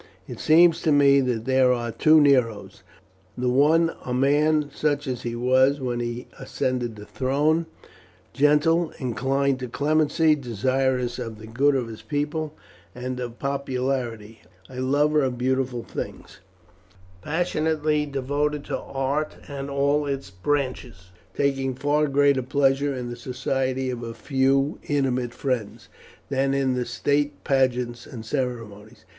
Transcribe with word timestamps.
"It 0.27 0.39
seems 0.39 0.81
to 0.81 0.91
me 0.91 1.21
that 1.21 1.45
there 1.45 1.71
are 1.71 1.91
two 1.91 2.19
Neros: 2.19 2.81
the 3.37 3.49
one 3.51 3.93
a 4.03 4.15
man 4.15 4.71
such 4.73 5.05
as 5.05 5.21
he 5.21 5.35
was 5.35 5.79
when 5.79 5.99
he 5.99 6.25
ascended 6.39 6.95
the 6.95 7.05
throne 7.05 7.67
gentle; 8.33 8.91
inclined 8.97 9.59
to 9.59 9.67
clemency; 9.67 10.33
desirous 10.33 11.19
of 11.19 11.37
the 11.37 11.45
good 11.45 11.75
of 11.75 11.87
his 11.87 12.01
people, 12.01 12.55
and 12.95 13.19
of 13.19 13.37
popularity; 13.37 14.41
a 14.71 14.79
lover 14.79 15.21
of 15.21 15.37
beautiful 15.37 15.83
things; 15.83 16.39
passionately 17.21 18.07
devoted 18.07 18.63
to 18.63 18.79
art 18.79 19.35
in 19.47 19.69
all 19.69 20.07
its 20.07 20.31
branches; 20.31 21.11
taking 21.35 21.75
far 21.75 22.07
greater 22.07 22.41
pleasure 22.41 22.91
in 22.95 23.11
the 23.11 23.15
society 23.15 23.91
of 23.91 24.01
a 24.01 24.15
few 24.15 24.79
intimate 24.87 25.35
friends 25.35 25.89
than 26.29 26.55
in 26.55 26.73
state 26.85 27.43
pageants 27.43 28.07
and 28.07 28.25
ceremonies. 28.25 29.05